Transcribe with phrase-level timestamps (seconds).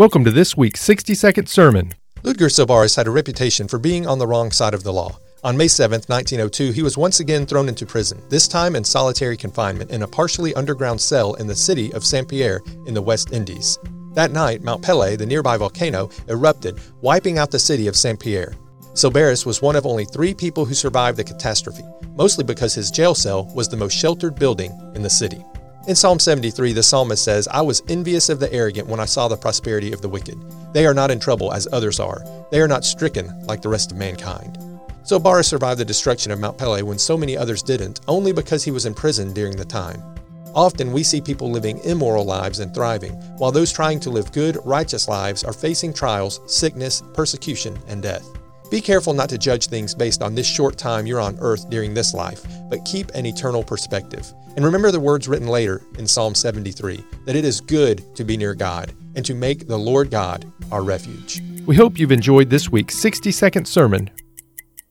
[0.00, 1.92] Welcome to this week's 60 second sermon.
[2.22, 5.18] Ludger Sylbaris had a reputation for being on the wrong side of the law.
[5.44, 9.36] On May 7, 1902, he was once again thrown into prison, this time in solitary
[9.36, 13.34] confinement in a partially underground cell in the city of Saint Pierre in the West
[13.34, 13.78] Indies.
[14.14, 18.54] That night, Mount Pelée, the nearby volcano, erupted, wiping out the city of Saint Pierre.
[18.94, 21.84] Sylbaris was one of only three people who survived the catastrophe,
[22.16, 25.44] mostly because his jail cell was the most sheltered building in the city.
[25.90, 29.26] In Psalm 73, the psalmist says, I was envious of the arrogant when I saw
[29.26, 30.40] the prosperity of the wicked.
[30.72, 32.24] They are not in trouble as others are.
[32.52, 34.56] They are not stricken like the rest of mankind.
[35.02, 38.62] So Sylbaris survived the destruction of Mount Pelée when so many others didn't, only because
[38.62, 40.00] he was in prison during the time.
[40.54, 44.58] Often we see people living immoral lives and thriving, while those trying to live good,
[44.64, 48.28] righteous lives are facing trials, sickness, persecution, and death.
[48.70, 51.92] Be careful not to judge things based on this short time you're on earth during
[51.92, 54.32] this life, but keep an eternal perspective.
[54.54, 58.36] And remember the words written later in Psalm 73 that it is good to be
[58.36, 61.42] near God and to make the Lord God our refuge.
[61.66, 64.08] We hope you've enjoyed this week's 60 second sermon